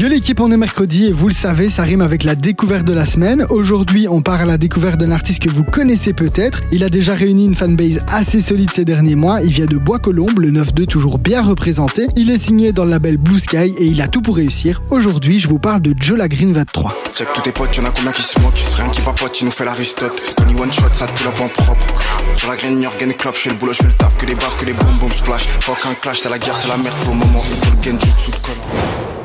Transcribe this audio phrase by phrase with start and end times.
[0.00, 2.94] Yo l'équipe, on est mercredi et vous le savez, ça rime avec la découverte de
[2.94, 3.44] la semaine.
[3.50, 6.62] Aujourd'hui, on part à la découverte d'un artiste que vous connaissez peut-être.
[6.72, 9.42] Il a déjà réuni une fanbase assez solide ces derniers mois.
[9.42, 12.06] Il vient de Bois-Colombes, le 9-2 toujours bien représenté.
[12.16, 14.80] Il est signé dans le label Blue Sky et il a tout pour réussir.
[14.90, 16.96] Aujourd'hui, je vous parle de Joe Green 23.
[17.14, 19.50] Check tous tes potes, y'en a combien qui se moquent Rien qui papote, tu nous
[19.50, 21.94] fais l'aristote Tony one shot, ça te la en propre
[22.38, 24.34] Sur la graine, Yorgen club, je fais le boulot, je fais le taf Que les
[24.34, 26.96] baffes, que les boum boum splash Fuck un clash, c'est la guerre, c'est la merde
[27.04, 28.30] pour le moment Il faut le genjutsu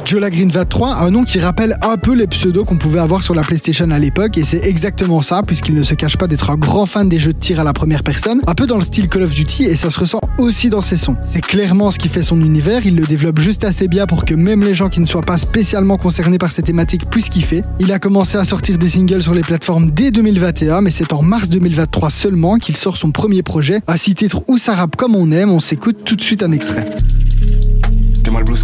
[0.06, 3.34] Jola Green 23, un nom qui rappelle un peu les pseudos qu'on pouvait avoir sur
[3.34, 6.58] la PlayStation à l'époque, et c'est exactement ça, puisqu'il ne se cache pas d'être un
[6.58, 9.10] grand fan des jeux de tir à la première personne, un peu dans le style
[9.10, 11.16] Call of Duty, et ça se ressent aussi dans ses sons.
[11.28, 14.36] C'est clairement ce qui fait son univers, il le développe juste assez bien pour que
[14.36, 17.62] même les gens qui ne soient pas spécialement concernés par ces thématiques puissent kiffer.
[17.80, 21.24] Il a commencé à sortir des singles sur les plateformes dès 2021, mais c'est en
[21.24, 25.16] mars 2023 seulement qu'il sort son premier projet, à six titres où ça rappe comme
[25.16, 26.86] on aime, on s'écoute tout de suite un extrait.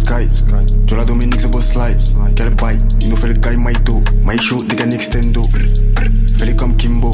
[0.02, 0.28] Sky,
[0.88, 1.96] tu la Dominique the boss slide.
[2.34, 4.02] Quel bail, il nous fait le guy Maito.
[4.68, 5.42] Des gars Nextendo.
[6.38, 7.12] Fais-les comme Kimbo.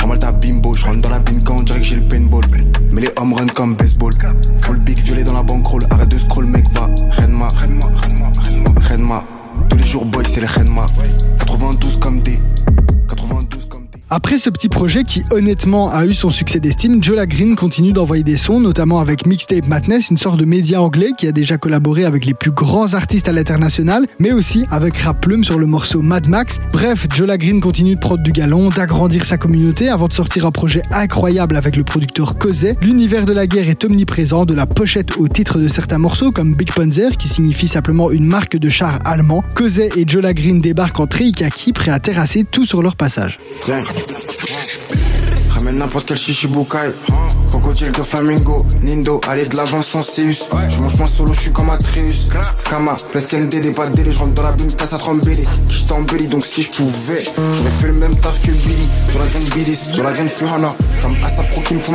[0.00, 2.42] Ramal ta bimbo, je rentre dans la bin quand on dirait que j'ai le paintball.
[2.90, 4.12] Mais les hommes run comme baseball.
[4.62, 5.82] Full big violet dans la bankroll.
[5.90, 6.90] Arrête de scroll, mec, va.
[7.10, 8.80] Renma, Renma, Renma, Renma.
[8.80, 9.24] Renma.
[9.68, 10.86] Tous les jours, boy, c'est les Renma.
[11.38, 12.40] 92 comme des.
[14.14, 17.92] 92 après ce petit projet qui honnêtement a eu son succès d'estime, Jola Green continue
[17.92, 21.58] d'envoyer des sons, notamment avec Mixtape Madness, une sorte de média anglais qui a déjà
[21.58, 25.66] collaboré avec les plus grands artistes à l'international, mais aussi avec Rap Plume sur le
[25.66, 26.60] morceau Mad Max.
[26.72, 30.52] Bref, Jola Green continue de prendre du galon, d'agrandir sa communauté avant de sortir un
[30.52, 32.76] projet incroyable avec le producteur Cosé.
[32.82, 36.54] L'univers de la guerre est omniprésent, de la pochette au titre de certains morceaux comme
[36.54, 39.42] Big Panzer qui signifie simplement une marque de char allemand.
[39.54, 43.40] Cosé et Jola Green débarquent en Treikaki prêts à terrasser tout sur leur passage.
[45.50, 46.94] Ramène n'importe quel chichibukai.
[47.50, 50.48] Crocodile de flamingo, Nindo, allez de l'avant sans Céus.
[50.68, 52.28] Je mange moins solo, je suis comme Atreus.
[52.58, 55.36] Skama, place ND, des pas délai, je rentre dans la bine, casse à trembler.
[55.68, 58.88] Qui je t'embellis, donc si je pouvais, j'aurais fait le même taf que Billy.
[59.10, 60.74] Sur la graine Billy, sur la graine Furana.
[61.00, 61.94] Comme Asapro qui me font.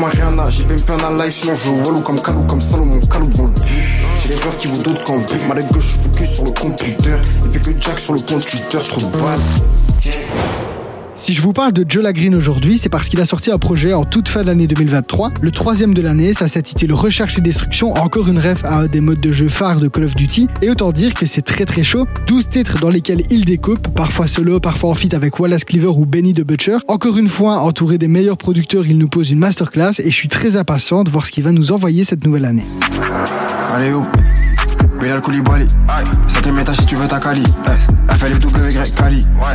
[0.49, 3.49] J'ai bien plein la life, sinon je walou comme Kalou, comme Salomon, Kalou devant le
[3.49, 3.63] but.
[4.21, 5.47] J'ai des preuves qui vous doutent quand but.
[5.47, 7.17] Ma gauche, je focus sur le computer.
[7.43, 9.39] Il fait que Jack sur le compte Twitter, trop de balles.
[11.19, 13.93] Si je vous parle de Joe Green aujourd'hui, c'est parce qu'il a sorti un projet
[13.93, 17.91] en toute fin de l'année 2023, le troisième de l'année, ça s'intitule Recherche et Destruction,
[17.91, 20.69] encore une ref à un des modes de jeu phares de Call of Duty, et
[20.69, 24.61] autant dire que c'est très très chaud, 12 titres dans lesquels il découpe, parfois solo,
[24.61, 26.77] parfois en feat avec Wallace Cleaver ou Benny the Butcher.
[26.87, 30.29] Encore une fois, entouré des meilleurs producteurs, il nous pose une masterclass et je suis
[30.29, 32.65] très impatient de voir ce qu'il va nous envoyer cette nouvelle année.
[33.69, 34.05] Allez où?
[35.01, 35.67] Bilal Koulibaly.
[36.27, 37.19] Cinquième étage si tu veux ta.
[38.09, 39.25] Elle fait W Cali.
[39.43, 39.48] J'ai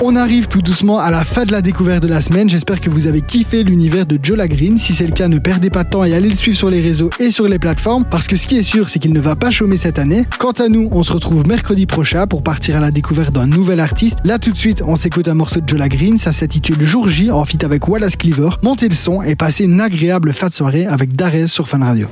[0.00, 2.48] On arrive tout doucement à la fin de la découverte de la semaine.
[2.48, 4.78] J'espère que vous avez kiffé l'univers de Joe Green.
[4.78, 6.80] Si c'est le cas, ne perdez pas de temps et allez le suivre sur les
[6.80, 8.06] réseaux et sur les plateformes.
[8.06, 10.24] Parce que ce qui est sûr, c'est qu'il ne va pas chômer cette année.
[10.38, 13.80] Quant à nous, on se retrouve mercredi prochain pour partir à la découverte d'un nouvel
[13.80, 14.18] artiste.
[14.24, 16.16] Là, tout de suite, on s'écoute un morceau de Joe Green.
[16.16, 19.78] Ça s'intitule Jour J en fit avec Wallace Cleaver montez le son et passez une
[19.78, 22.08] agréable fin de soirée avec Darès sur Fun Radio.